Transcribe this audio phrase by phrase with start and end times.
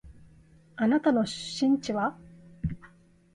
[0.77, 2.17] あなたの出身地は？